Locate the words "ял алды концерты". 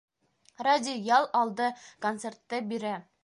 1.17-2.65